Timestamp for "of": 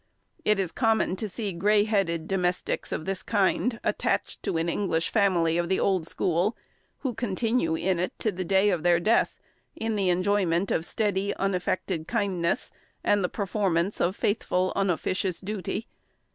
2.91-3.05, 5.59-5.69, 8.71-8.81, 10.71-10.87, 14.01-14.15